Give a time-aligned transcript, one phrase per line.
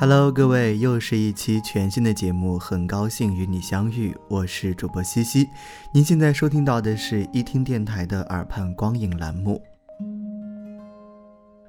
[0.00, 5.46] Hello，各位，又是一期全新的节目，很高兴与你相遇，我是主播西西。
[5.92, 9.60] 您现在收听到的是一听电台的耳畔光影栏目。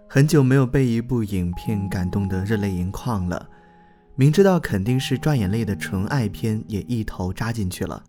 [0.08, 3.50] 很久没有被一部影片感动得热泪盈眶了，
[4.16, 8.02] 明知道肯定是赚眼泪的纯爱片，也一头扎进去了，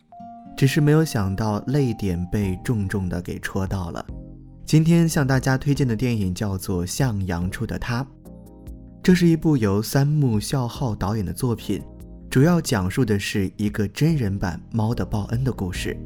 [0.56, 4.06] 只是没有想到泪点被重重的给戳到了。
[4.64, 8.04] 今天向大家推荐的电影叫做《向阳处的他》。
[9.04, 11.82] 这是一部由三木孝浩导演的作品，
[12.30, 15.98] 主要讲述的是一个真人版《猫的报恩》的故事。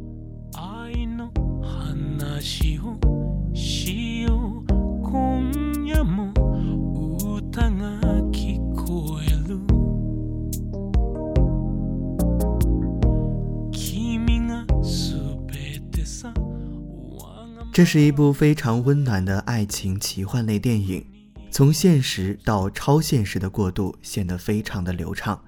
[17.75, 21.16] 这是一部非常温暖的爱情奇幻类电影。
[21.57, 25.43] 从现实到超现实的过渡显得非常的流畅，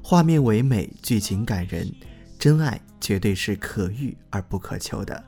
[0.00, 1.92] 画面唯美，剧情感人，
[2.38, 5.20] 真爱绝对是可遇而不可求的。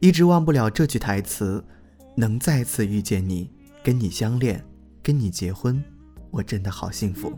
[0.00, 1.64] 一直忘不了这句台词
[2.18, 3.48] ：“能再次遇见你，
[3.80, 4.60] 跟你相恋，
[5.04, 5.80] 跟你结婚，
[6.32, 7.32] 我真的好幸福。”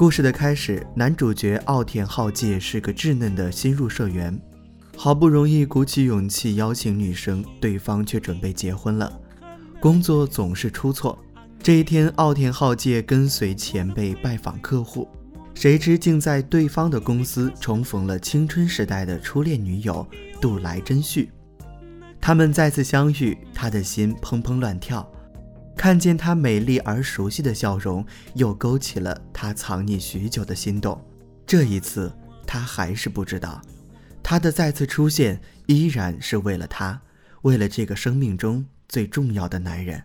[0.00, 4.40] 故事的开始，男主角奥田浩介是个稚嫩的新入社员，
[4.96, 9.20] 好不容易鼓起勇气邀请女生，对方却准备结婚了。
[9.78, 11.18] 工作总是出错。
[11.62, 15.06] 这一天，奥田浩介跟随前辈拜访客户，
[15.52, 20.06] 谁知竟在对方的公司重逢了青春时代的初恋女友
[20.40, 21.30] 杜来真绪。
[22.18, 25.06] 他们再次相遇，他的心砰砰乱跳。
[25.80, 28.04] 看见她美丽而熟悉的笑容，
[28.34, 31.02] 又勾起了他藏匿许久的心动。
[31.46, 32.12] 这一次，
[32.46, 33.62] 他还是不知道，
[34.22, 37.00] 他的再次出现依然是为了他，
[37.40, 40.04] 为了这个生命中最重要的男人。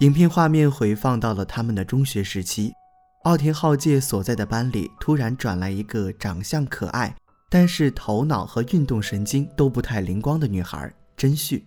[0.00, 2.72] 影片画面回放到了他们的中学时期，
[3.22, 7.14] 奥田浩介所在的班里突然转来一个长相可爱，
[7.48, 11.64] 但是头脑和运动神经都不太灵光的女孩真绪。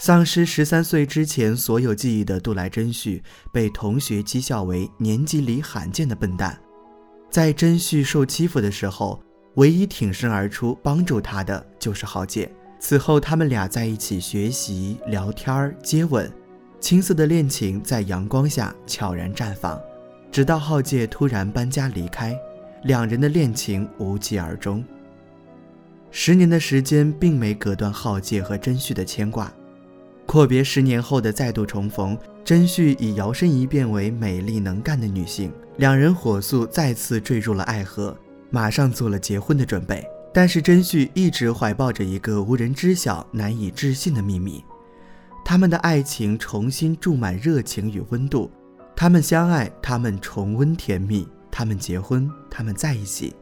[0.00, 3.22] 丧失十三岁之前所有记忆的杜来真绪，
[3.52, 6.58] 被同学讥笑为年级里罕见的笨蛋。
[7.28, 9.22] 在真绪受欺负的时候，
[9.56, 12.50] 唯一挺身而出帮助他的就是浩介。
[12.78, 16.32] 此后，他们俩在一起学习、聊天、接吻，
[16.80, 19.78] 青涩的恋情在阳光下悄然绽放。
[20.32, 22.34] 直到浩介突然搬家离开，
[22.84, 24.82] 两人的恋情无疾而终。
[26.10, 29.52] 十年的时间并没隔断浩介和真绪的牵挂。
[30.30, 38.16] 阔别十年后的再度重逢，真旭已摇身一变为美丽能干的女性，两人火速再次坠入了爱河，
[38.48, 40.06] 马上做了结婚的准备。
[40.32, 44.62] 但是真旭一直怀抱着一个无人知晓、难以置信的秘密，
[45.44, 48.48] 他们的爱情重新注满热情与温度，
[48.94, 53.34] 他们相爱，他们重温甜蜜，他们结婚，他们在一起。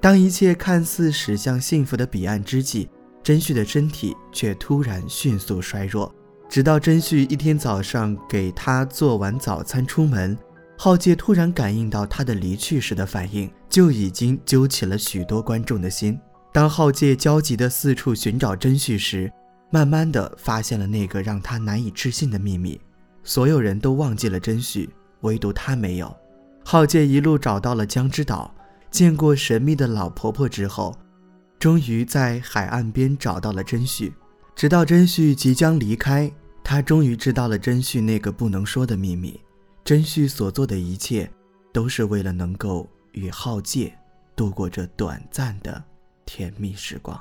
[0.00, 2.88] 当一切看似驶向幸福的彼岸之际，
[3.20, 6.14] 真旭的身体却突然迅速衰弱。
[6.50, 10.36] 直到真绪一天早上给他做完早餐出门，
[10.76, 16.18] 浩介突然感应到他的离去时的反应，就已经揪起了许多观众的心。
[16.52, 19.32] 当浩介焦急地四处寻找真绪时，
[19.70, 22.80] 慢慢地发现了那个让他难以置信的秘密：
[23.22, 24.90] 所有人都忘记了真绪，
[25.20, 26.12] 唯独他没有。
[26.64, 28.52] 浩介一路找到了江之岛，
[28.90, 30.98] 见过神秘的老婆婆之后，
[31.60, 34.12] 终于在海岸边找到了真绪。
[34.56, 36.30] 直到真绪即将离开。
[36.62, 39.40] 他终于知道了真旭那个不能说的秘密，
[39.82, 41.28] 真旭所做的一切，
[41.72, 43.92] 都是为了能够与浩介
[44.36, 45.82] 度过这短暂的
[46.24, 47.20] 甜蜜时光。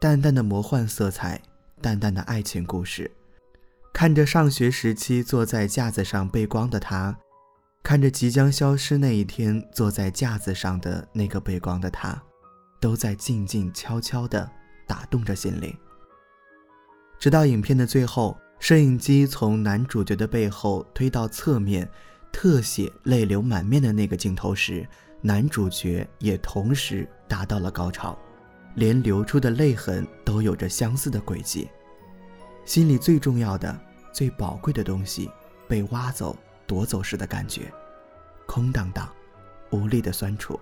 [0.00, 1.42] 淡淡的魔幻色彩，
[1.82, 3.10] 淡淡的爱情故事，
[3.92, 7.18] 看着上学时期坐在架子上背光的他。
[7.82, 12.20] 看着即将消失那一天，坐在架子上的那个背光的他，
[12.78, 14.48] 都在静静悄悄地
[14.86, 15.74] 打动着心灵。
[17.18, 21.88] 直到影片的最后，摄影机从男主角的背后推到侧面，
[22.30, 24.86] 特写泪流满面的那个镜头时，
[25.20, 28.16] 男主角也同时达到了高潮，
[28.74, 31.68] 连流出的泪痕都有着相似的轨迹。
[32.66, 33.76] 心里最重要的、
[34.12, 35.30] 最宝贵的东西
[35.66, 36.36] 被挖走。
[36.70, 37.62] 夺走时的感觉，
[38.46, 39.12] 空荡荡、
[39.70, 40.60] 无力的酸楚。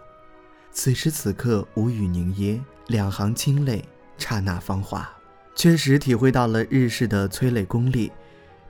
[0.72, 3.84] 此时此刻，无语凝噎，两行清泪
[4.16, 5.06] 刹那芳华，
[5.54, 8.10] 确实体会到了日式的催泪功力。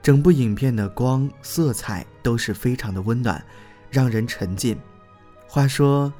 [0.01, 3.41] 整部影片的光、色彩都是非常的温暖，
[3.89, 4.77] 让人沉浸。
[5.47, 6.11] 话说，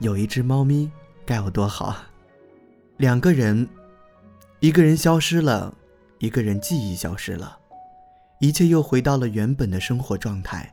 [0.00, 0.92] 有一只猫咪
[1.24, 1.96] 该有多好？
[2.98, 3.66] 两个人，
[4.60, 5.74] 一个人消失了，
[6.18, 7.58] 一个人记忆消失了，
[8.40, 10.72] 一切又回到了原本的生活状态。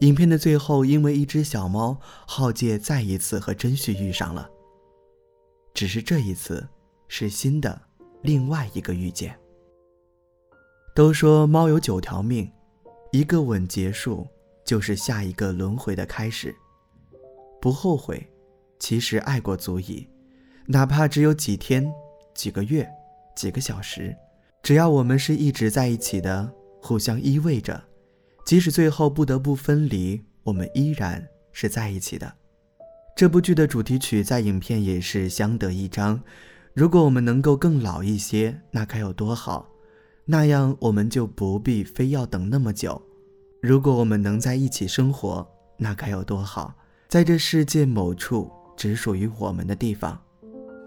[0.00, 4.48] 影片的最后，因为一只小猫，浩介再一次和真绪遇上了。
[5.74, 6.66] 只是这一次，
[7.08, 7.80] 是新的
[8.22, 9.36] 另外一个遇见。
[10.94, 12.50] 都说猫有九条命，
[13.12, 14.26] 一个吻结束，
[14.64, 16.54] 就是下一个轮回的开始。
[17.60, 18.24] 不后悔，
[18.78, 20.08] 其实爱过足矣。
[20.66, 21.92] 哪怕只有几天、
[22.34, 22.88] 几个月、
[23.34, 24.14] 几个小时，
[24.62, 26.52] 只要我们是一直在一起的，
[26.88, 27.84] 互相依偎着。
[28.46, 32.32] 即使最后不得不分离，我们依然是在一起的。
[33.14, 36.18] 这部剧的主题曲在影片也是相得益彰。
[36.72, 39.68] 如果我们能够更老一些，那该有多好！
[40.24, 43.02] 那样我们就不必非要等那么久。
[43.60, 45.46] 如果我们能在一起生活，
[45.76, 46.74] 那该有多好！
[47.08, 50.18] 在这世界某处只属于我们的地方。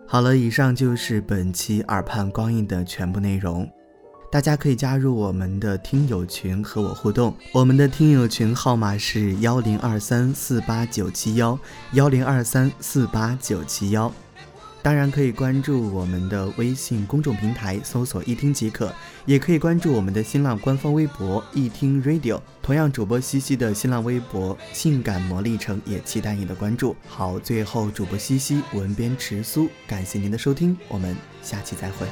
[0.07, 3.69] 好了，以上就是本期耳畔光影的全部内容。
[4.31, 11.60] 大家可以加入我们的听友群和我互动，我们的听友群号码是幺零二三四八九七幺
[11.92, 14.10] 幺零二三四八九七幺。
[14.81, 18.92] 当然可以关注我们的微信公众平台，搜索“一听”即可，
[19.25, 22.39] 也可以关注我们的新浪官方微博“一听 Radio”。
[22.63, 26.95] 同样，主播西西的新浪微博“性感魔力城”也期待你的关注。
[27.06, 32.07] 好，最后主播西西文编迟苏，感谢您的收听，我们下期再会。